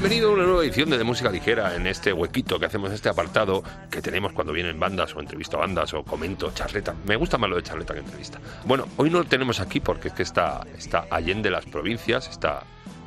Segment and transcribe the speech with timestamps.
[0.00, 3.08] Bienvenido a una nueva edición de, de Música Ligera en este huequito que hacemos, este
[3.08, 6.94] apartado que tenemos cuando vienen bandas o entrevisto bandas o comento, charleta.
[7.04, 8.38] Me gusta más lo de charleta que entrevista.
[8.64, 12.62] Bueno, hoy no lo tenemos aquí porque es que está, está allende las provincias, está,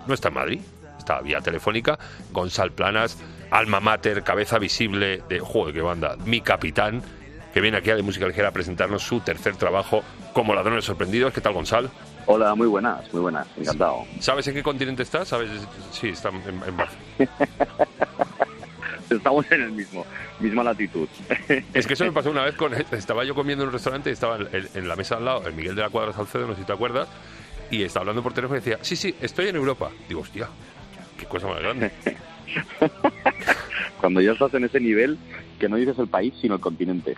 [0.05, 0.59] no está en Madrid,
[0.97, 1.97] está vía telefónica.
[2.33, 3.17] Gonzal Planas,
[3.51, 7.01] alma mater, cabeza visible de, juego qué banda, mi capitán,
[7.53, 11.33] que viene aquí a de Música Ligera a presentarnos su tercer trabajo como Ladrones Sorprendidos.
[11.33, 11.89] ¿Qué tal, Gonzal?
[12.25, 14.03] Hola, muy buenas, muy buenas, encantado.
[14.19, 15.27] ¿Sabes en qué continente estás?
[15.27, 15.49] ¿Sabes?
[15.91, 17.27] Sí, está en, en
[19.09, 20.05] Estamos en el mismo,
[20.39, 21.07] misma latitud.
[21.73, 22.73] Es que eso me pasó una vez con.
[22.73, 25.75] Estaba yo comiendo en un restaurante y estaba en, la mesa al lado el Miguel
[25.75, 27.07] de la Cuadra Salcedo, no sé si te acuerdas,
[27.69, 29.91] y estaba hablando por teléfono y decía: Sí, sí, estoy en Europa.
[30.07, 30.47] Digo, hostia,
[31.17, 31.91] qué cosa más grande.
[33.99, 35.17] Cuando ya estás en ese nivel,
[35.59, 37.15] que no dices el país, sino el continente.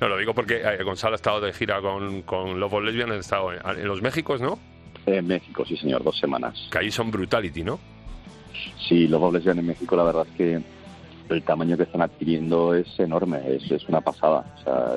[0.00, 3.16] No, lo digo porque eh, Gonzalo ha estado de gira con, con Love Lesbian, ha
[3.16, 4.58] estado en, los Méxicos, ¿no?
[5.06, 6.68] En México, sí, señor, dos semanas.
[6.70, 7.80] Que ahí son Brutality, ¿no?
[8.88, 10.62] Sí, Love Lesbian en México, la verdad es que
[11.28, 14.44] el tamaño que están adquiriendo es enorme, es, es una pasada.
[14.60, 14.92] O sea,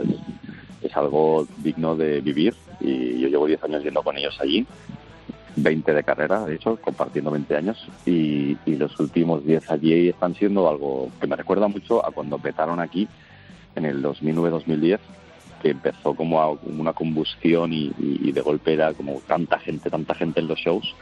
[0.81, 4.65] es, algo digno de vivir y yo llevo 10 años yendo con ellos allí.
[5.55, 10.33] 20 de carrera, de hecho, compartiendo 20 años, y, y los últimos 10 allí están
[10.35, 13.07] siendo algo que me recuerda mucho a cuando petaron aquí
[13.75, 14.99] en el 2009-2010,
[15.61, 20.47] que empezó como una combustión y, de golpe era como tanta gente, tanta gente en
[20.47, 20.95] los shows.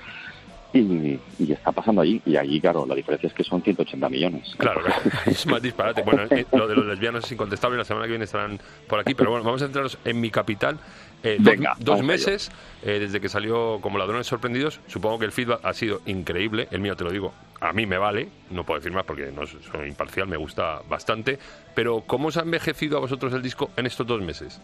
[0.72, 1.20] Y,
[1.52, 2.22] está pasando allí.
[2.26, 4.56] Y allí, claro, la diferencia es que son 180 millones.
[4.58, 4.82] Claro,
[5.26, 6.04] es más disparate.
[6.04, 7.78] Bueno, eh, lo de los lesbianos es incontestable.
[7.78, 9.16] La semana que viene estarán por aquí.
[9.16, 10.78] Pero bueno, vamos a entrarnos en mi capital.
[11.22, 11.38] Eh,
[11.80, 12.50] dos, meses
[12.82, 14.80] eh, desde que salió como Ladrones Sorprendidos.
[14.88, 16.68] Supongo que el feedback ha sido increíble.
[16.72, 18.30] El mío, te lo digo, a mí me vale.
[18.52, 21.40] No puedo decir más porque no soy imparcial, me gusta bastante.
[21.76, 24.62] Pero, ¿cómo os ha envejecido a vosotros el disco en estos dos meses?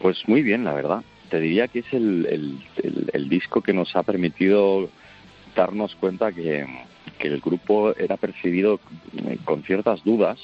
[0.00, 1.02] Pues muy bien, la verdad.
[1.40, 4.88] Diría que es el, disco que nos ha permitido
[5.54, 6.66] darnos cuenta que,
[7.20, 8.78] el grupo era percibido
[9.44, 10.38] con ciertas dudas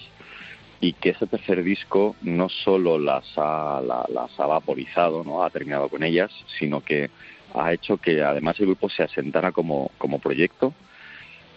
[0.80, 5.44] y que ese tercer disco no solo las ha, las ha vaporizado, ¿no?
[5.44, 7.10] ha terminado con ellas, sino que
[7.54, 10.74] ha hecho que además el grupo se asentara como, como proyecto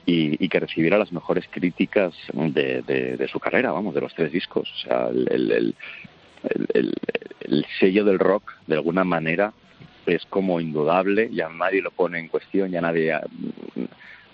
[0.05, 4.71] y, que recibiera las mejores críticas de, su carrera, vamos, de los tres discos.
[4.71, 5.73] O sea, el,
[6.73, 6.93] el,
[7.41, 9.53] el, sello del rock, de alguna manera,
[10.05, 13.13] es como indudable, ya nadie lo pone en cuestión, ya nadie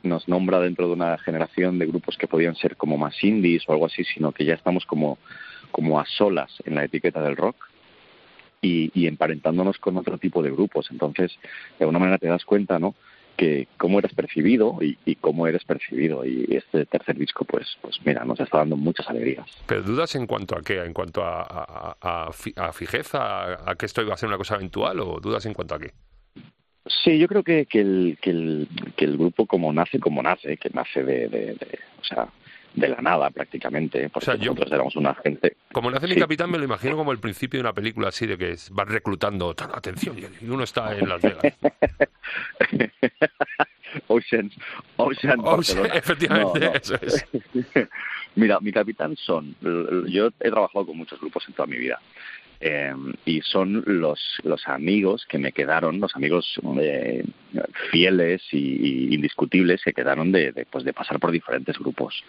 [0.03, 3.73] nos nombra dentro de una generación de grupos que podían ser como más indies o
[3.73, 5.17] algo así, sino que ya estamos como,
[5.71, 7.55] como a solas en la etiqueta del rock
[8.61, 10.89] y, y emparentándonos con otro tipo de grupos.
[10.91, 11.31] Entonces,
[11.77, 12.95] de alguna manera te das cuenta, ¿no?
[13.41, 16.23] Que cómo eres percibido y, cómo eres percibido.
[16.23, 19.47] Y este tercer disco pues pues mira nos está dando muchas alegrías.
[19.65, 24.03] Pero dudas en cuanto a qué en cuanto a, a, a, fijeza a, que esto
[24.03, 25.91] iba a ser una cosa eventual o dudas en cuanto a qué
[27.03, 30.57] Sí, yo creo que, que, el, que, el, que el grupo como nace, como nace,
[30.57, 31.57] que nace de, de,
[31.99, 32.27] o sea,
[32.73, 35.57] de la nada prácticamente, porque o sea, nosotros éramos una gente...
[35.71, 38.37] Como nace mi capitán me lo imagino como el principio de una película así de
[38.37, 41.53] que va reclutando, atención, y uno está en Las Vegas.
[44.07, 44.49] Ocean,
[44.95, 47.25] Ocean, Ocean efectivamente, eso es.
[48.35, 49.55] Mira, mi capitán son,
[50.07, 51.99] yo he trabajado con muchos grupos en toda mi vida
[52.63, 52.93] eh,
[53.25, 57.23] y son los, los amigos que me quedaron, los amigos eh,
[57.89, 62.23] fieles y, indiscutibles que quedaron de, pues de pasar por diferentes grupos.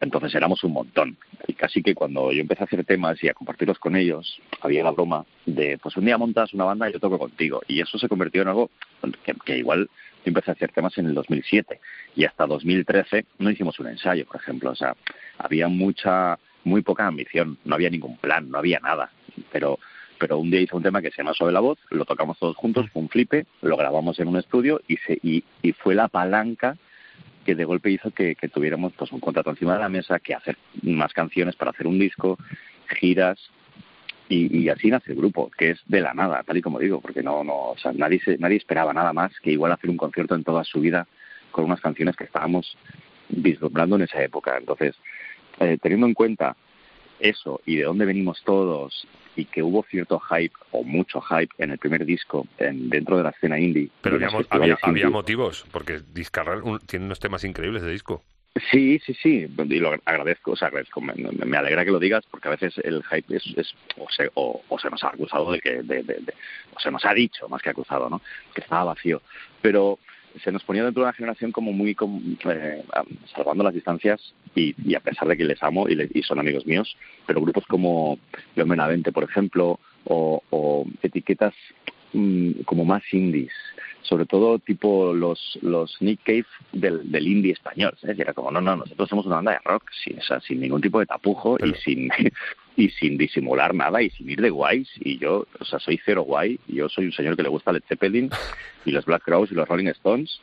[0.00, 1.18] Entonces éramos un montón.
[1.46, 4.82] Y casi que cuando yo empecé a hacer temas y a compartirlos con ellos, había
[4.82, 7.60] la broma de, pues un día montas una banda y yo toco contigo.
[7.68, 8.70] Y eso se convirtió en algo
[9.24, 9.90] que, que igual
[10.24, 11.80] yo empecé a hacer temas en el 2007
[12.16, 14.70] y hasta 2013 no hicimos un ensayo, por ejemplo.
[14.70, 14.96] O sea,
[15.38, 19.10] había mucha, muy poca ambición, no había ningún plan, no había nada
[19.50, 19.78] pero
[20.18, 22.56] pero un día hice un tema que se llama Sobre la Voz, lo tocamos todos
[22.56, 26.08] juntos, fue un flipe, lo grabamos en un estudio y, se, y, y fue la
[26.08, 26.78] palanca
[27.44, 30.34] que de golpe hizo que, que, tuviéramos pues un contrato encima de la mesa, que
[30.34, 32.38] hacer más canciones para hacer un disco,
[32.98, 33.38] giras,
[34.30, 37.02] y, y, así nace el grupo, que es de la nada, tal y como digo,
[37.02, 39.98] porque no, no, o sea, nadie, se, nadie esperaba nada más que igual hacer un
[39.98, 41.06] concierto en toda su vida
[41.50, 42.74] con unas canciones que estábamos
[43.28, 44.56] vislumbrando en esa época.
[44.58, 44.96] Entonces,
[45.60, 46.56] eh, teniendo en cuenta
[47.20, 49.06] eso y de dónde venimos todos
[49.36, 53.24] y que hubo cierto hype o mucho hype en el primer disco en, dentro de
[53.24, 53.90] la escena indie.
[54.00, 54.16] Pero
[54.50, 58.22] había, había, motivos, porque Discarral tiene unos temas increíbles de disco.
[58.70, 62.24] Sí, sí, sí, y lo agradezco, o sea, agradezco, me, me, alegra que lo digas
[62.30, 65.60] porque a veces el hype es, es o, se, o, se nos ha acusado de
[65.60, 66.34] que, de, de,
[66.74, 68.22] o se nos ha dicho más que acusado, ¿no?
[68.54, 69.20] Que estaba vacío,
[69.60, 69.98] pero
[70.42, 71.96] se nos ponía dentro de una generación como muy
[72.50, 72.84] eh,
[73.34, 76.96] salvando las distancias y, a pesar de que les amo y, son amigos míos,
[77.26, 78.18] pero grupos como
[78.54, 81.54] León Benavente, por ejemplo, o, etiquetas
[82.12, 83.52] mm, como más indies,
[84.08, 88.18] sobre todo tipo los, los Nick Cave del, del indie español, ¿sabes?
[88.18, 90.60] Y era como, no, no, nosotros somos una banda de rock, sin, o sea, sin
[90.60, 92.10] ningún tipo de tapujo y sin
[92.76, 94.88] y sin disimular nada y sin ir de guays.
[95.00, 96.60] Y yo, o sea, soy cero guay.
[96.68, 98.30] Yo soy un señor que le gusta Led Zeppelin
[98.84, 100.40] y los Black Crowes y los Rolling Stones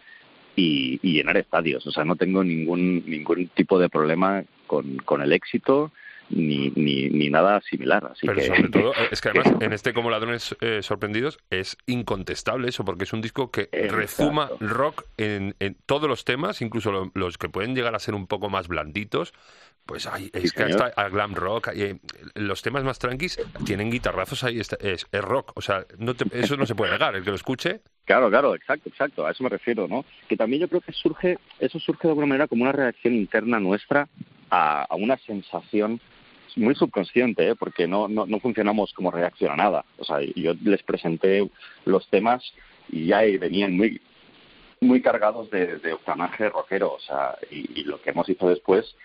[0.56, 1.86] y, y llenar estadios.
[1.86, 5.92] O sea, no tengo ningún, ningún tipo de problema con, con el éxito
[6.35, 8.06] ni, ni, ni nada similar.
[8.12, 11.77] Así Pero que, sobre todo, es que además en este Como Ladrones eh, Sorprendidos es
[11.85, 13.95] incontestable eso, porque es un disco que Exacto.
[13.97, 18.15] rezuma rock en, en todos los temas, incluso lo- los que pueden llegar a ser
[18.15, 19.33] un poco más blanditos.
[19.85, 22.00] Pues hay, es Sí, que hasta a glam rock, hay, eh,
[22.36, 26.25] los temas más tranquis tienen guitarrazos ahí, está- es, es rock, o sea, no te-
[26.39, 29.44] eso no se puede negar, el que lo escuche, Claro, claro, exacto, exacto, a eso
[29.44, 30.03] me refiero, ¿no?
[30.27, 33.59] Que también yo creo que surge, eso surge de alguna manera como una reacción interna
[33.62, 34.09] nuestra
[34.50, 36.01] a, a una sensación
[36.57, 37.55] muy subconsciente, ¿eh?
[37.55, 39.85] porque no, no, no funcionamos como reacción a nada.
[39.97, 41.50] O sea, yo les presenté
[41.85, 42.44] los temas
[42.89, 44.01] y ya venían muy
[44.83, 48.95] muy cargados de, de octanaje rockero, o sea, y, lo que hemos hecho después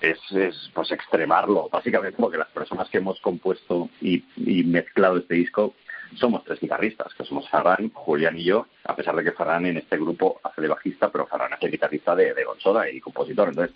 [0.00, 5.34] es, es pues extremarlo, básicamente porque las personas que hemos compuesto y, y mezclado este
[5.34, 5.74] disco
[6.16, 9.78] somos tres guitarristas, que somos Ferran, Julián y yo, a pesar de que Ferran en
[9.78, 13.48] este grupo hace de bajista, pero Ferran hace guitarrista de, de Gonzola y compositor.
[13.48, 13.74] Entonces,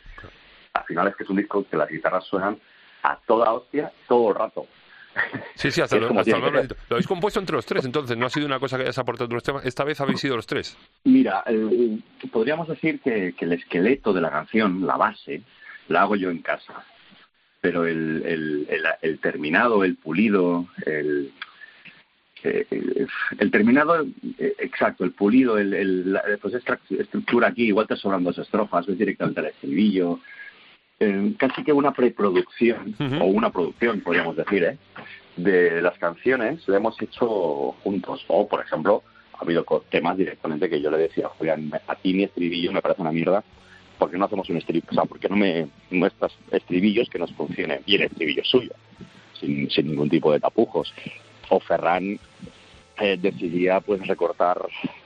[0.75, 2.59] al final es que es un disco que las guitarras suenan
[3.03, 4.67] a toda hostia todo el rato.
[5.55, 6.47] Sí, sí, hasta, lo, hasta lo
[6.91, 9.43] habéis compuesto entre los tres, entonces no ha sido una cosa que hayas aportado los
[9.43, 9.65] temas.
[9.65, 10.77] Esta vez habéis sido los tres.
[11.05, 11.99] Mira, eh,
[12.31, 15.43] podríamos decir que, que el esqueleto de la canción, la base,
[15.89, 16.85] la hago yo en casa.
[17.61, 21.33] Pero el, el, el, el terminado, el pulido, el,
[22.45, 23.09] eh, el,
[23.39, 24.07] el terminado,
[24.39, 28.39] eh, exacto, el pulido, el, el, la, pues esta estructura aquí, igual te sobran dos
[28.39, 30.21] estrofas, ves directamente al estribillo.
[30.99, 34.79] Eh, casi que una preproducción, o una producción, podríamos decir, ¿eh?
[35.37, 38.25] de las canciones la hemos hecho juntos.
[38.29, 39.03] O, por ejemplo,
[39.35, 43.03] ha habido temas directamente que yo le decía, Julián, a ti mi estribillo me parece
[43.03, 43.45] una mierda,
[43.99, 44.87] ¿por qué no hacemos un estribillo?
[44.91, 47.81] O sea, ¿por qué no me muestras estribillos que nos funcionen?
[47.87, 48.73] Y el estribillo es suyo,
[49.39, 50.93] sin, sin ningún tipo de tapujos.
[51.51, 52.19] O Ferran
[52.99, 54.59] eh, decidía pues recortar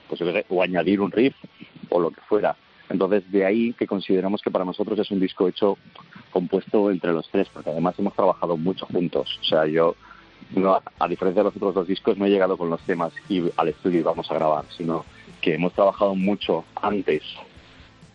[0.07, 1.35] pues, o añadir un riff
[1.89, 2.55] o lo que fuera.
[2.91, 5.77] Entonces, de ahí que consideramos que para nosotros es un disco hecho,
[6.31, 9.39] compuesto entre los tres, porque además hemos trabajado mucho juntos.
[9.41, 9.95] O sea, yo,
[10.55, 13.43] no, a diferencia de los otros dos discos, no he llegado con los temas y
[13.57, 15.05] al estudio y vamos a grabar, sino
[15.41, 17.23] que hemos trabajado mucho antes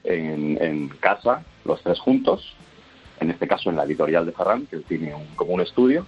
[0.04, 2.54] en, en casa, los tres juntos,
[3.20, 6.06] en este caso en la editorial de Ferran, que tiene un- como un estudio,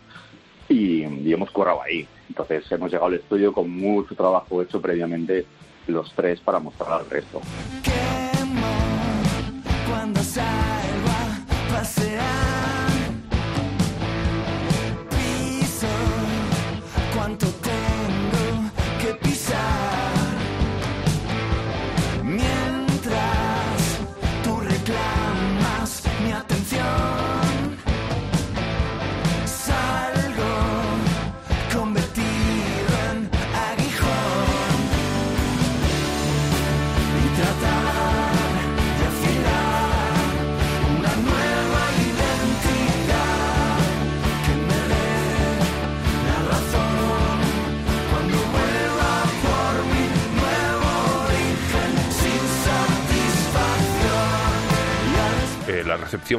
[0.68, 2.06] y, y hemos currado ahí.
[2.28, 5.46] Entonces hemos llegado al estudio con mucho trabajo hecho previamente
[5.86, 7.40] los tres para mostrar al resto.
[7.82, 8.07] quemo
[11.98, 12.47] a pasear.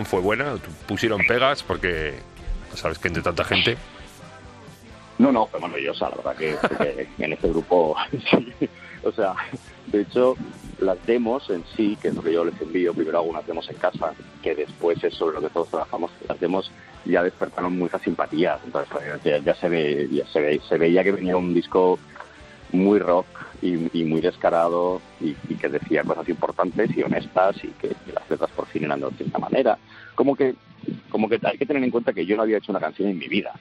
[0.06, 0.56] Fue buena,
[0.88, 2.14] pusieron pegas porque
[2.76, 3.78] sabes que entre tanta gente.
[5.18, 7.96] No, no, fue maravillosa, la verdad que, en este grupo.
[9.02, 9.34] O sea,
[9.88, 10.36] de hecho,
[10.80, 13.70] las demos en sí, que es lo que yo les envío, primero hago unas demos
[13.70, 16.70] en casa, que después es sobre lo que todos trabajamos, las demos
[17.06, 21.14] ya despertaron mucha simpatía, entonces ya, ya se ve, ya se ve, se veía que
[21.14, 21.98] venía un disco
[22.72, 23.26] muy rock
[23.62, 28.14] y, y muy descarado y, y que decía cosas importantes y honestas y que, que
[28.14, 29.78] las letras por fin eran de cierta manera.
[30.16, 30.56] Como que,
[31.10, 33.18] como que hay que tener en cuenta que yo no había hecho una canción en
[33.18, 33.52] mi vida.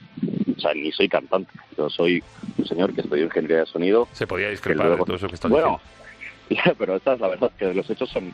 [0.57, 1.51] O sea, ni soy cantante.
[1.77, 2.21] Yo soy
[2.57, 4.07] un señor que estudió ingeniería de sonido.
[4.11, 5.79] Se podía discrepar luego- de todo eso que bueno,
[6.49, 6.63] diciendo.
[6.65, 8.31] ya, pero esta es la verdad, que los hechos son,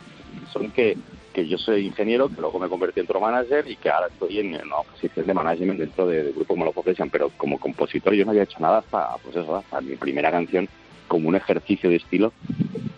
[0.52, 0.98] son que,
[1.36, 4.40] que yo soy ingeniero, que luego me convertí en otro manager y que ahora estoy
[4.40, 8.24] en una posición de management dentro de- del grupo Malo Profession, pero como compositor yo
[8.24, 10.70] no había hecho nada hasta, pues eso, hasta mi primera canción
[11.10, 12.32] como un ejercicio de estilo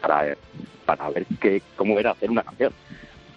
[0.02, 0.38] para,
[0.86, 2.72] para ver qué, cómo era hacer una canción.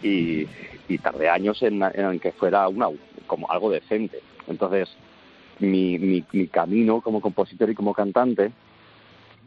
[0.03, 0.47] Y,
[0.89, 2.89] y tardé años en, en que fuera una,
[3.27, 4.21] como algo decente.
[4.49, 4.89] Entonces,
[5.61, 8.53] mi, mi, mi camino como compositor y como cantante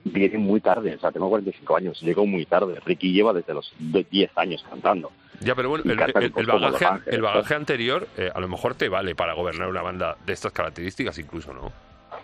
[0.03, 2.79] viene muy tarde, o sea, tengo 45 años, llego muy tarde.
[2.85, 5.11] Ricky lleva desde los 10 años cantando.
[5.39, 9.33] Ya, pero bueno, el, bagaje, el bagaje anterior eh, a lo mejor te vale para
[9.33, 11.71] gobernar una banda de estas características incluso, ¿no?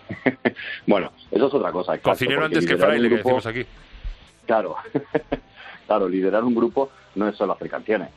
[0.87, 1.93] Bueno, eso es otra cosa.
[1.95, 3.65] exacto, Cocinero antes que fraile, que decimos aquí.
[4.45, 4.75] Claro,
[5.87, 8.09] claro, liderar un grupo no es solo hacer canciones.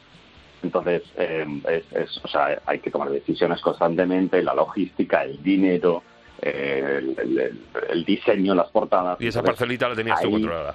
[0.62, 6.02] Entonces, eh, es, es- o sea, hay que tomar decisiones constantemente, la logística, el dinero,
[6.40, 9.20] eh, el, el- el- el diseño, las portadas.
[9.20, 10.74] Y esa parcelita la tenías tú ahí- controlada.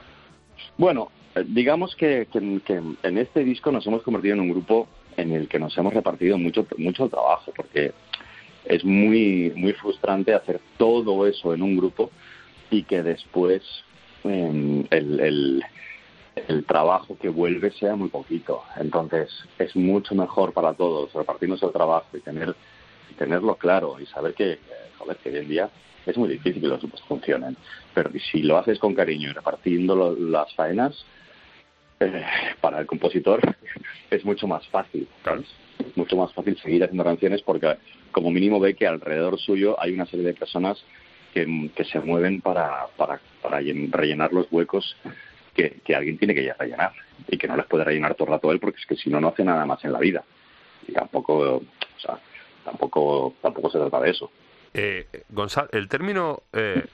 [0.78, 1.10] Bueno,
[1.46, 5.78] digamos que, en este disco nos hemos convertido en un grupo en el que nos
[5.78, 7.92] hemos repartido mucho, mucho trabajo, porque
[8.66, 12.12] es muy, muy frustrante hacer todo eso en un grupo
[12.70, 13.64] y que después
[14.24, 15.64] eh, el, el-
[16.68, 18.62] trabajo que vuelve sea muy poquito.
[18.80, 22.56] Entonces es mucho mejor para todos repartirnos el trabajo y tener
[23.10, 24.60] y tenerlo claro y saber que, eh,
[25.00, 25.70] joder, que hoy en día
[26.06, 27.58] es muy difícil que los grupos funcionen.
[27.94, 31.06] Pero si lo haces con cariño y repartiendo las faenas,
[32.00, 32.24] eh,
[32.62, 33.42] para el compositor
[34.10, 35.08] es mucho más fácil.
[35.24, 35.42] Claro.
[35.80, 37.78] Es mucho más fácil seguir haciendo canciones porque
[38.12, 40.84] como mínimo ve que alrededor suyo hay una serie de personas
[41.34, 44.96] que, que se mueven para, para, para llen- rellenar los huecos
[45.54, 46.94] que, que alguien tiene que ya rellenar
[47.28, 49.20] y que no les puede rellenar todo el rato él porque es que si no
[49.20, 50.24] no hace nada más en la vida
[50.88, 52.20] y tampoco o sea
[52.64, 54.32] tampoco tampoco se trata de eso
[54.80, 56.44] Eh, Gonzalo, el término.
[56.54, 56.86] eh,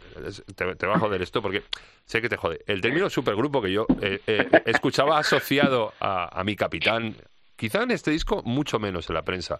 [0.55, 1.63] te, va a joder esto porque
[2.05, 2.61] sé que te jode.
[2.65, 7.15] El término supergrupo que yo eh, eh, escuchaba asociado a, a mi capitán,
[7.57, 9.59] quizá en este disco mucho menos en la prensa.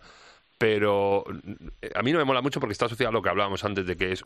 [0.57, 1.25] Pero
[1.81, 3.85] eh, a mí no me mola mucho porque está asociado a lo que hablábamos antes
[3.85, 4.23] de que es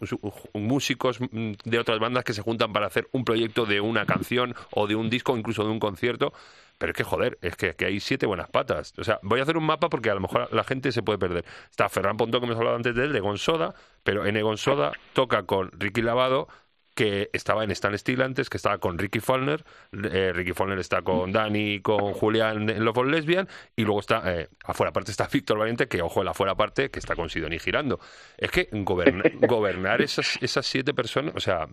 [0.54, 4.54] músicos mm, de otras bandas que se juntan para hacer un proyecto de una canción
[4.72, 6.34] o de un disco incluso de un concierto.
[6.78, 8.94] Pero es que, joder, es que, que hay siete buenas patas.
[8.98, 11.18] O sea, voy a hacer un mapa porque a lo mejor la gente se puede
[11.18, 11.46] perder.
[11.70, 15.44] Está Ferran Pontón, que hemos hablado antes de él, de Gonsoda, pero en Egonsoda toca
[15.44, 16.48] con Ricky Lavado,
[16.98, 19.64] que estaba en Stan Steel antes, que estaba con Ricky Follner.
[19.94, 24.24] Eh, Ricky Follner está con Dani, con Julián en Love of Lesbian, y luego está,
[24.26, 27.60] eh, afuera parte está Víctor Valiente, que ojo, la afuera parte, que está con Sidoni
[27.60, 28.00] girando.
[28.38, 31.68] Es que goberna- gobernar esas, esas siete personas, o sea,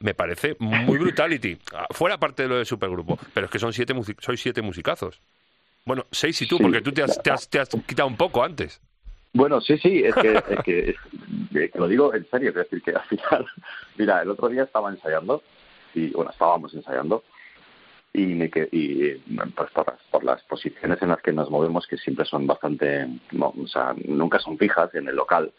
[0.00, 1.58] me parece muy brutality.
[1.90, 5.20] Fuera parte de lo de supergrupo, pero es que son siete sois siete musicazos.
[5.84, 8.42] Bueno, seis y tú, porque tú te has, te has- te has quitado un poco
[8.42, 8.80] antes.
[9.34, 12.80] Bueno, sí, sí, es que, es que, es que lo digo en serio, es decir,
[12.82, 13.44] que al final,
[13.96, 15.42] mira, el otro día estaba ensayando,
[15.94, 17.24] y bueno, estábamos ensayando,
[18.12, 19.14] y, me y
[19.56, 23.08] pues por, las, por las posiciones en las que nos movemos, que siempre son bastante,
[23.32, 25.52] no, o sea, nunca son fijas en el local,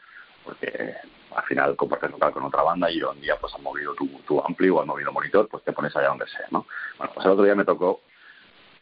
[0.44, 0.96] porque
[1.36, 4.42] al final compartes local con otra banda y un día pues han movido tu, tu
[4.42, 6.66] ampli o han movido monitor, pues te pones allá donde sea, ¿no?
[6.98, 8.02] Bueno, pues el otro día me tocó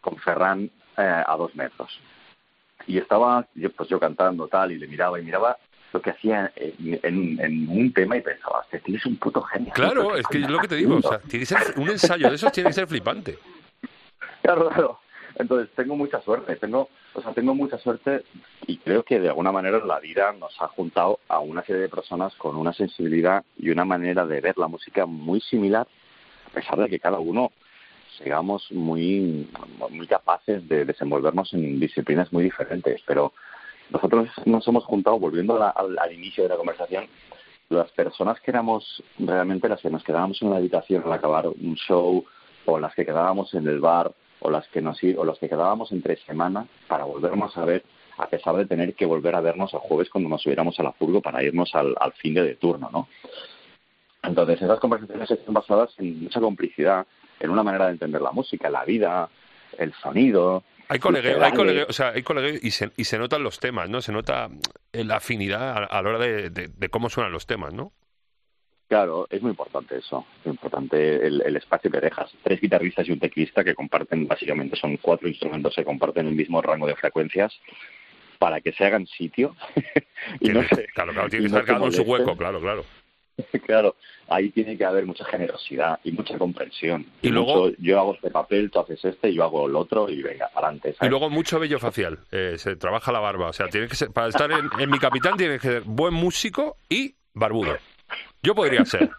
[0.01, 1.99] con Ferran eh, a dos metros
[2.85, 5.57] y estaba yo pues yo cantando tal y le miraba y miraba
[5.93, 9.71] lo que hacía en, en- en un tema y pensaba "Hostia, tienes un puto genio
[9.73, 10.95] Claro, ¿Qué es que es lo que te digo.
[10.95, 11.09] O haciendo?".
[11.19, 13.37] sea, tiene que ser un ensayo de esos tiene que ser flipante.
[14.41, 14.99] Claro, claro.
[15.35, 18.23] Entonces tengo mucha suerte, tengo, o sea, tengo mucha suerte
[18.67, 21.89] y creo que de alguna manera la vida nos ha juntado a una serie de
[21.89, 25.87] personas con una sensibilidad y una manera de ver la música muy similar,
[26.47, 27.51] a pesar de que cada uno
[28.17, 29.49] seamos muy,
[29.89, 33.01] muy capaces de desenvolvernos en disciplinas muy diferentes.
[33.07, 33.33] Pero
[33.93, 35.69] nosotros nos hemos juntado, volviendo a la-
[36.01, 37.05] al, inicio de la conversación,
[37.69, 41.75] las personas que éramos realmente las que nos quedábamos en la habitación al acabar un
[41.75, 42.25] show
[42.65, 45.91] o las que quedábamos en el bar o las que nos o los que quedábamos
[45.91, 47.83] entre semana para volvernos a ver
[48.17, 50.91] a pesar de tener que volver a vernos el jueves cuando nos subiéramos a la
[50.91, 53.07] furgo para irnos al, al fin de, de turno, ¿no?
[54.21, 57.05] Entonces esas conversaciones están basadas en mucha complicidad,
[57.39, 59.29] en una manera de entender la música, la vida,
[59.77, 60.63] el sonido.
[60.89, 63.89] Hay colegueo, hay colegueo, o sea, hay colegueo y se, y se notan los temas,
[63.89, 64.01] ¿no?
[64.01, 64.49] Se nota
[64.91, 67.93] eh, la afinidad a, a la hora de, de- de cómo suenan los temas, ¿no?
[68.89, 72.31] Claro, es muy importante eso, es muy importante el, el espacio que dejas.
[72.43, 76.61] Tres guitarristas y un teclista que comparten, básicamente son cuatro instrumentos que comparten el mismo
[76.61, 77.57] rango de frecuencias
[78.37, 79.55] para que se hagan sitio.
[80.41, 82.85] y no se- claro, claro, tiene que estar cada uno en su hueco, claro, claro.
[83.65, 83.95] Claro,
[84.27, 87.05] ahí tiene que haber mucha generosidad y mucha comprensión.
[87.21, 90.21] Y luego- mucho, yo hago este papel, tú haces este, yo hago el otro y
[90.21, 90.89] venga, adelante.
[90.89, 91.09] Y ¿sabes?
[91.09, 94.27] luego mucho vello facial, eh, se trabaja la barba, o sea, tiene que ser, para
[94.27, 97.77] estar en, en mi capitán tiene que ser buen músico y barbudo.
[98.43, 99.09] Yo podría ser.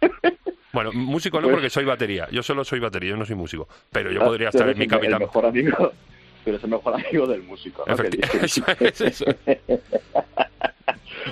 [0.72, 3.68] Bueno, músico no Pues- porque soy batería, yo solo soy batería, yo no soy músico,
[3.90, 5.14] pero yo Ah, podría estar en mi capitán.
[5.22, 5.92] El mejor amigo,
[6.44, 7.84] tú eres el mejor amigo del músico.
[8.42, 9.58] eso es, eso es.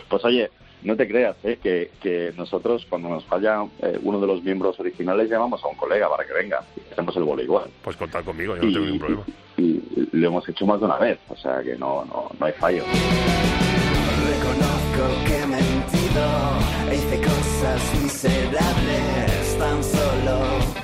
[0.08, 0.50] Pues oye,
[0.84, 1.58] no te creas ¿eh?
[1.62, 5.76] que, que nosotros cuando nos falla eh, uno de los miembros originales llamamos a un
[5.76, 7.70] colega para que venga y hacemos el bolo igual.
[7.82, 9.24] Pues contar conmigo, yo no tengo ningún problema.
[9.56, 12.52] y lo hemos hecho más de una vez, o sea que no, no, no hay
[12.52, 12.84] fallo.
[14.26, 16.02] Reconozco que he mentido
[16.92, 20.81] hice cosas miserables tan solo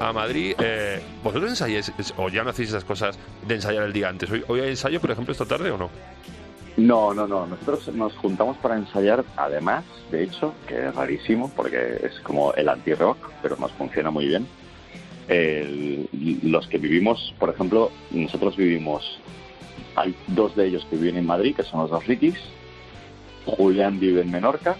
[0.00, 4.08] a Madrid, eh, ¿vosotros ensayáis o ya no hacéis esas cosas de ensayar el día
[4.08, 4.30] antes?
[4.30, 5.90] ¿Hoy, hoy hay ensayo, por ejemplo, esta tarde o no?
[6.76, 7.46] No, no, no.
[7.46, 12.68] Nosotros nos juntamos para ensayar, además, de hecho, que es rarísimo porque es como el
[12.68, 14.46] anti-rock, pero nos funciona muy bien.
[16.42, 19.18] Los que vivimos, por ejemplo, nosotros vivimos,
[19.96, 22.36] hay dos de ellos que viven en Madrid, que son los dos Rikis.
[23.46, 24.76] Julián vive en Menorca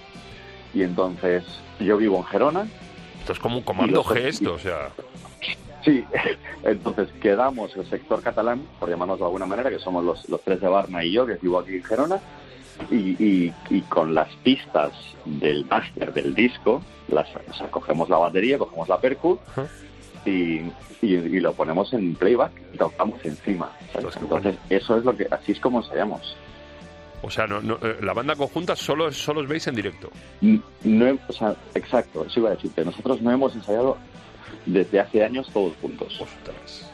[0.75, 1.45] y entonces
[1.81, 2.69] yo vivo en Gerona.
[3.27, 4.91] Esto es como un comando Y los- G esto, o sea...
[5.85, 6.05] Sí,
[6.63, 10.61] entonces quedamos el sector catalán, por llamarnos de alguna manera, que somos los, los tres
[10.61, 12.21] de Barna y yo, que vivo aquí en Gerona,
[12.89, 14.93] y, y- y con las pistas
[15.25, 19.41] del máster del disco, las, o sea, cogemos la batería, cogemos la percu
[20.25, 20.61] y,
[21.03, 23.73] y- lo ponemos en playback y tocamos encima.
[24.21, 26.37] Entonces, eso es lo que, así es como ensayamos.
[27.27, 30.11] O sea, no, no, eh, la banda conjunta solo, solo os veis en directo.
[30.85, 32.85] No, o sea, exacto, eso iba a decirte.
[32.85, 33.97] Nosotros no hemos ensayado
[34.65, 36.21] desde hace años todos juntos.
[36.21, 36.89] Ostras.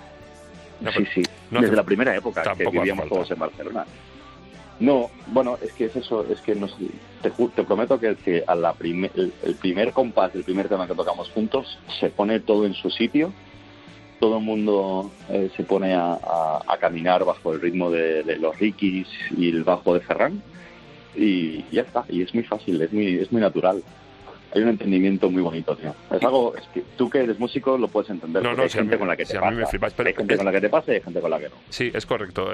[0.80, 1.20] No, Sí, pero sí.
[1.50, 3.84] hace- Desde la primera época que tampoco vivíamos todos en Barcelona.
[4.80, 6.74] No, bueno, es que es eso, es que nos,
[7.22, 10.87] te, te prometo que, que a la prime- el, el primer compás del primer tema
[10.88, 13.33] que tocamos juntos se pone todo en su sitio,
[14.22, 18.37] todo el mundo eh, se pone a, a- a caminar bajo el ritmo de, de
[18.37, 20.40] los Rikis y el bajo de Ferran
[21.16, 23.82] y ya está, y es muy fácil, es muy, es muy natural.
[24.54, 25.92] Hay un entendimiento muy bonito, tío.
[26.12, 28.44] Es algo, es que tú que eres músico lo puedes entender.
[28.44, 29.70] No, no, hay si gente mí- con la que si te a mí me pasa.
[29.70, 31.38] flipas, pero hay gente es- con la que te pasa y hay gente con la
[31.40, 31.56] que no.
[31.70, 32.50] Sí, es correcto.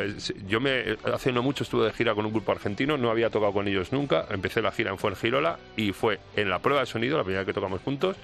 [0.49, 3.53] Yo me hace no mucho estuve de gira con un grupo argentino, no había tocado
[3.53, 4.25] con ellos nunca.
[4.31, 7.53] Empecé la gira en Fuengirola y fue en la prueba de sonido, la primera que
[7.53, 8.17] tocamos juntos,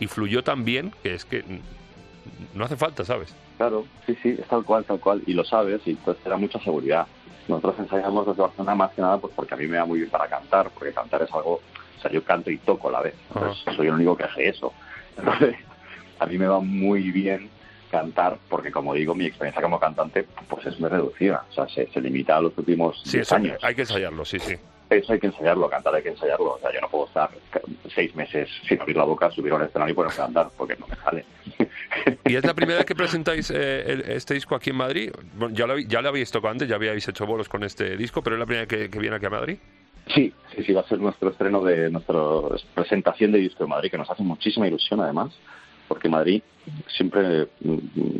[0.00, 1.44] y fluyó tan bien que es que
[2.54, 3.34] no hace falta, ¿sabes?
[3.56, 5.22] Claro, sí, sí, es tal cual, tal cual.
[5.26, 7.06] Y lo sabes y entonces te da mucha seguridad.
[7.48, 10.10] Nosotros ensayamos desde Barcelona más que nada pues porque a mí me da muy bien
[10.10, 13.14] para cantar, porque cantar es algo, o sea, yo canto y toco a la vez.
[13.34, 14.72] Entonces, soy el único que hace eso.
[15.16, 15.56] Entonces,
[16.18, 17.48] a mí me va muy bien
[17.90, 21.44] cantar porque, como digo, mi experiencia como cantante pues es muy reducida.
[21.50, 23.58] O sea, se, se limita a los últimos Sí, 10 eso años.
[23.62, 24.56] hay que ensayarlo, sí, sí.
[24.90, 26.54] Eso hay que ensayarlo, cantar hay que ensayarlo.
[26.54, 27.30] O sea, yo no puedo estar
[27.94, 30.76] seis meses sin abrir la boca, subir a un escenario y ponerme a cantar, porque
[30.76, 31.24] no me sale.
[32.24, 35.12] ¿Y es la primera vez que presentáis eh, el- este disco aquí en Madrid?
[35.34, 38.22] Bueno, ya, lo, ya lo habéis tocado antes, ya habíais hecho bolos con este disco,
[38.22, 39.58] pero es la primera vez que, que viene aquí a Madrid.
[40.14, 42.14] Sí, sí, sí, va a ser nuestro estreno de nuestra
[42.74, 45.32] presentación de disco de Madrid, que nos hace muchísima ilusión además,
[45.86, 46.42] porque Madrid
[46.86, 47.78] siempre mm,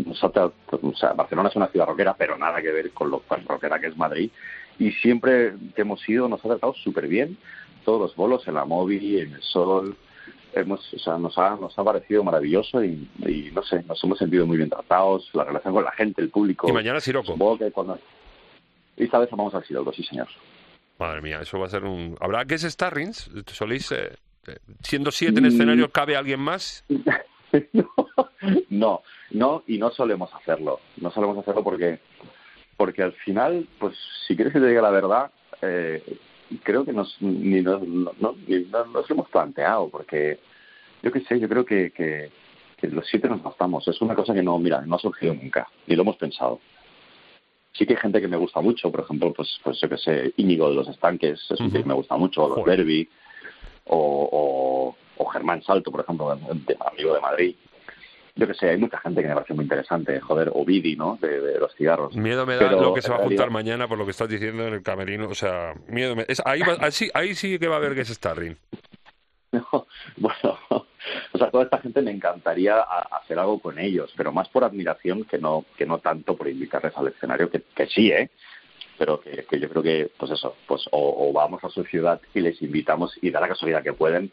[0.09, 3.21] nos ha o sea, Barcelona es una ciudad rockera, pero nada que ver con lo
[3.21, 4.31] tan rockera que es Madrid,
[4.79, 7.37] y siempre que hemos ido nos ha tratado súper bien,
[7.85, 9.97] todos los bolos en la móvil, en el sol,
[10.55, 14.19] hemos, o sea, nos ha, nos ha parecido maravilloso y, y no sé, nos hemos
[14.19, 16.69] sentido muy bien tratados, la relación con la gente, el público.
[16.69, 17.37] Y mañana Siroco.
[17.73, 17.99] Cuando...
[18.97, 20.29] Y esta vez vamos al Siroco, sí señor.
[20.99, 22.17] Madre mía, eso va a ser un...
[22.21, 23.31] ¿Habrá que es Starrings?
[23.47, 24.11] ¿Soléis, eh,
[24.49, 25.49] eh, siendo siete en Mm.
[25.49, 26.85] escenario, cabe alguien más?
[28.71, 30.81] no, no, y no solemos hacerlo.
[30.97, 32.01] No solemos hacerlo porque,
[32.79, 33.95] porque al final, pues,
[34.27, 36.01] si quieres que te diga la verdad, eh,
[36.63, 40.39] creo que nos, ni, nos, no, no- ni no- nos lo hemos planteado, porque
[41.03, 42.31] yo qué sé, yo creo que, que,
[42.77, 43.87] que los siete nos bastamos.
[43.89, 46.61] Es una cosa que no, mira, no ha surgido nunca, ni lo hemos pensado.
[47.73, 50.33] Sí que hay gente que me gusta mucho, por ejemplo, pues, pues yo que sé,
[50.37, 52.65] Íñigo de los Estanques, es un tío que me gusta mucho, o los.
[52.65, 53.09] Derby,
[53.87, 53.97] o,
[54.33, 57.57] o, o Germán Salto, por ejemplo, de- amigo de Madrid.
[58.39, 61.19] Yo que sé, hay mucha gente que me parece muy interesante, joder, o Vidi, ¿no?
[61.21, 62.15] De, de los cigarros.
[62.17, 64.05] Miedo me da Pero, lo que se va a en juntar realidad- mañana por lo
[64.05, 65.29] que estás diciendo en el camerino.
[65.29, 66.25] O sea, miedo me...
[66.29, 68.57] es- ahí, va- ahí sí, ahí sí que va a haber que es Starring.
[69.51, 69.87] No,
[70.19, 70.59] bueno,
[71.33, 74.63] o sea, toda esta gente me encantaría a- hacer algo con ellos, pero más por
[74.63, 78.29] admiración que no que no tanto por invitarles al escenario, que, que sí, ¿eh?
[78.99, 82.21] Pero que, que yo creo que, pues eso, pues o, o vamos a su ciudad
[82.35, 84.31] y les invitamos y da la casualidad que pueden,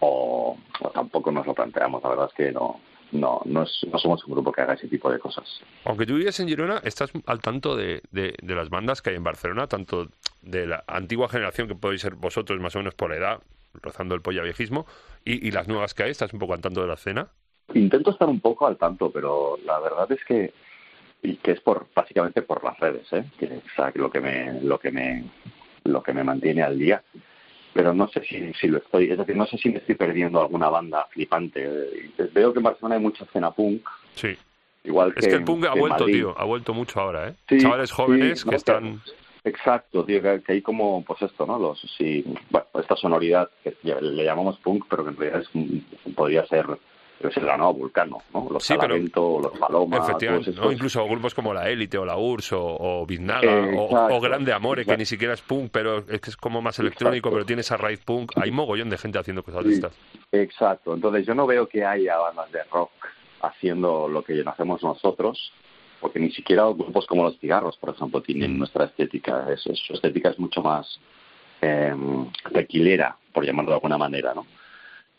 [0.00, 2.02] o, o tampoco nos lo planteamos.
[2.02, 2.80] La verdad es que no
[3.12, 5.60] no no, es- no somos un grupo que haga ese tipo de cosas.
[5.84, 9.16] Aunque tú vives en Girona, estás al tanto de, de- de las bandas que hay
[9.16, 10.08] en Barcelona, tanto
[10.42, 13.40] de la antigua generación, que podéis ser vosotros más o menos por edad,
[13.82, 14.86] rozando el polla viejismo,
[15.24, 17.28] y, y las nuevas que hay, ¿estás un poco al tanto de la escena?
[17.74, 20.52] Intento estar un poco al tanto, pero la verdad es que
[21.22, 23.24] y que es por básicamente por las redes, ¿eh?
[23.38, 25.24] Que o sea, que lo que me lo que me
[25.84, 27.02] lo que me mantiene al día.
[27.72, 30.40] Pero no sé si, si lo estoy, es decir, no sé si me estoy perdiendo
[30.40, 31.62] alguna banda flipante.
[31.64, 33.82] Eh, Veo que en Barcelona hay mucha escena punk,
[34.14, 34.36] Sí.
[34.84, 36.14] igual que Es que el punk ha vuelto, Madrid.
[36.14, 37.34] tío, ha vuelto mucho ahora, ¿eh?
[37.48, 39.00] Sí, Chavales jóvenes sí, que están...
[39.44, 41.58] Exacto, tío, que, que hay como, pues esto, ¿no?
[41.58, 46.44] Los, sí, bueno, esta sonoridad que le llamamos punk, pero que en realidad es, podría
[46.46, 46.66] ser,
[47.20, 48.48] debe ser la nueva Vulcano, ¿no?
[48.50, 50.72] Los Sí, pero- los Paloma, Efectivamente, ¿no?
[50.72, 54.20] incluso grupos como La Élite o La URSS o, o Biznaga Eh, o, exacto, o
[54.20, 57.34] Grande Amore, que ni siquiera es punk, pero es que es como más electrónico, Exacto.
[57.34, 58.32] pero tiene esa raíz punk.
[58.36, 59.74] Hay mogollón de gente haciendo cosas de Sí.
[59.76, 59.92] estas.
[60.32, 62.90] Exacto, entonces yo no veo que haya bandas de rock
[63.42, 65.52] haciendo lo que hacemos nosotros,
[66.00, 69.46] porque ni siquiera grupos como los cigarros, por ejemplo, tienen nuestra estética.
[69.52, 70.98] Es, es- su estética es mucho más
[71.62, 71.94] eh,
[72.54, 74.46] tequilera, por llamarlo de alguna manera, ¿no?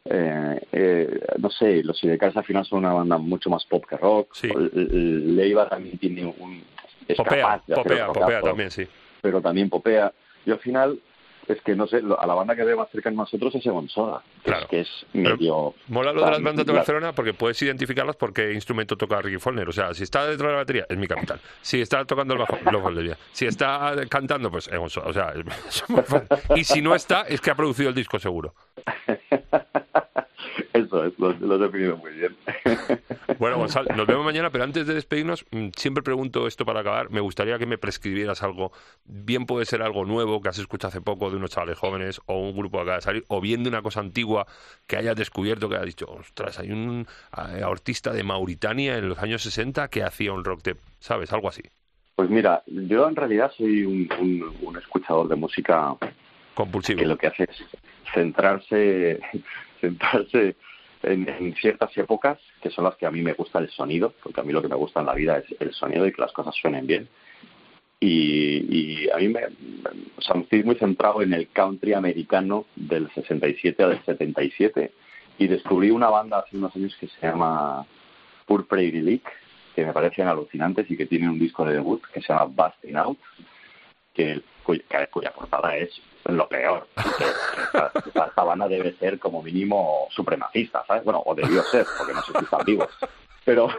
[0.06, 3.98] Eh, eh, no sé, los Sidecars al final son una banda mucho más pop que
[3.98, 4.34] rock.
[4.34, 4.50] Sí.
[4.54, 6.64] Leiva también tiene un...
[7.08, 8.88] Es Popea, capaz de popea, popea también, sí.
[9.22, 10.12] pero también popea.
[10.46, 11.00] Y al final,
[11.48, 13.66] es que no sé, lo- a la banda que ve más cerca a nosotros es
[13.66, 14.64] Egon Soda, que Claro.
[14.64, 15.74] es, que es medio...
[15.88, 19.22] Mola lo de las la- bandas de Barcelona porque puedes identificarlas por qué instrumento toca
[19.22, 19.68] Ricky Follner.
[19.68, 21.40] O sea, si está detrás de la batería, es mi capital.
[21.62, 23.18] Si está tocando el bajo, Love Valdivia.
[23.34, 25.08] Si está cantando, pues Egon Soda.
[25.08, 25.34] O sea.
[26.56, 28.54] Y si no está, es que ha producido el disco seguro.
[30.74, 32.36] Eso es, lo, lo he definido muy bien.
[33.40, 37.10] Bueno, Gonzalo, nos vemos mañana, pero antes de despedirnos, mm, siempre pregunto esto para acabar.
[37.10, 38.72] Me gustaría que me prescribieras algo.
[39.06, 42.38] Bien puede ser algo nuevo que has escuchado hace poco de unos chavales jóvenes o
[42.40, 44.46] un grupo que acaba de salir, o bien de una cosa antigua
[44.86, 49.18] que hayas descubierto que hayas dicho, ostras, hay un eh, artista de Mauritania en los
[49.20, 51.34] años 60 que hacía un rock de, ¿sabes?
[51.34, 51.64] Algo así.
[52.16, 55.96] Pues mira, yo en realidad soy un, un- un escuchador de música
[56.54, 57.00] Compulsivo.
[57.00, 57.64] que lo que hace es
[58.14, 59.20] centrarse,
[59.82, 60.56] centrarse
[61.04, 64.42] en, en ciertas épocas, que son las que a mí me gusta el sonido, porque
[64.42, 66.32] a mí lo que me gusta en la vida es el sonido y que las
[66.32, 67.10] cosas suenen bien.
[68.04, 74.04] Y, a mí me, o estoy muy centrado en el country americano del 67 al
[74.04, 74.92] 77
[75.38, 77.86] y descubrí una banda hace unos años que se llama
[78.48, 79.24] Pure Prairie League,
[79.76, 82.98] que me parecen alucinantes y que tienen un disco de debut que se llama Busting
[82.98, 83.20] Out,
[84.16, 85.92] que cuya, cuya portada es
[86.26, 86.88] lo peor.
[86.96, 91.04] Que- que esta, banda debe ser como mínimo supremacista, ¿sabes?
[91.04, 92.90] Bueno, o debió ser, porque no sé si están vivos.
[93.46, 93.70] Pero,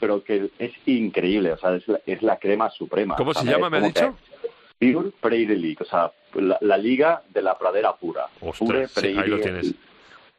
[0.00, 3.16] pero que es increíble, o sea, es la, es la crema suprema.
[3.16, 4.16] ¿Cómo se llama, me ha dicho?
[4.78, 8.26] Pure Prairie League, o sea, la, la liga de la pradera pura.
[8.40, 9.74] Pure Ostras, sí, ahí lo tienes.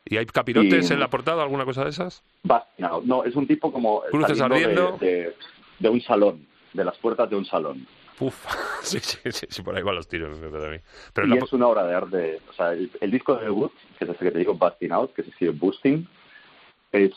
[0.06, 2.24] ¿Y hay capirotes Y- en la portada, alguna cosa de esas?
[2.44, 3.06] Busting Out.
[3.06, 4.98] No, es un tipo como Cruces saliendo ardiendo.
[4.98, 5.36] de, de-
[5.80, 7.86] de un salón, de las puertas de un salón.
[8.20, 8.46] Uf,
[8.84, 10.38] sí, sí, sí, sí, por ahí van los tiros.
[11.14, 12.40] Pero y la- es una obra de arte.
[12.50, 15.14] O sea, el, el disco de debut, que es ese que te digo, Busting Out,
[15.14, 16.08] que se escribe Boosting,
[16.92, 17.12] es,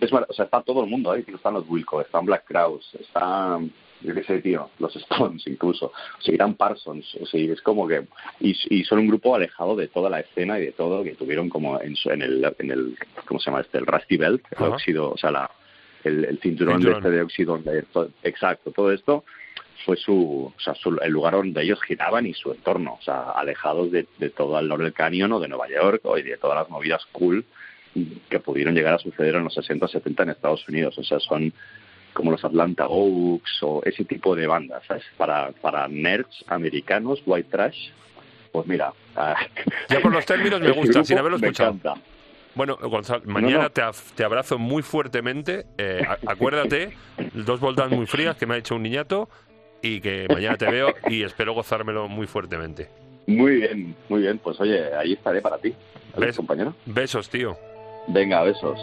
[0.00, 1.24] es o sea, está todo el mundo ahí.
[1.26, 6.20] Están los Wilco, están Black Crowes, están, yo qué sé, tío, los Stones incluso, o
[6.22, 8.06] sea, Parsons, o sea, es como que,
[8.40, 11.48] y, y son un grupo alejado de toda la escena y de todo, que tuvieron
[11.48, 13.78] como en, su- en el, en el, ¿cómo se llama este?
[13.78, 14.68] El Rusty Belt, el Ajá.
[14.74, 15.50] óxido, o sea, la,
[16.04, 17.02] el, el cinturón, Cinturón.
[17.02, 19.24] de este de óxido, de to- exacto, todo esto
[19.84, 23.30] fue su, o sea, su- el lugar donde ellos giraban y su entorno, o sea,
[23.30, 26.68] alejados de, de todo el Laurel Canyon o de Nueva York o de todas las
[26.68, 27.44] movidas cool
[28.28, 30.96] que pudieron llegar a suceder en los 60 o 70 en Estados Unidos.
[30.98, 31.52] O sea, son
[32.12, 35.04] como los Atlanta Oaks o ese tipo de bandas, ¿sabes?
[35.16, 37.90] Para, para nerds americanos, white trash,
[38.52, 38.92] pues mira...
[39.16, 39.36] ah,
[39.88, 41.70] Ya por los términos me ese gusta, grupo sin haberlo me escuchado.
[41.74, 42.00] encanta.
[42.54, 43.70] Bueno, Gonzalo, mañana no.
[43.70, 43.82] Te,
[44.16, 45.66] te abrazo muy fuertemente.
[45.78, 46.96] eh, acuérdate,
[47.34, 49.28] dos voltas muy frías que me ha hecho un niñato
[49.82, 52.88] y que mañana te veo y espero gozármelo muy fuertemente.
[53.26, 54.38] Muy bien, muy bien.
[54.38, 55.74] Pues oye, ahí estaré para ti,
[56.14, 56.36] ¿vale, ¿Ves?
[56.36, 56.74] compañero?
[56.86, 57.56] Besos, tío.
[58.08, 58.78] Venga, besos.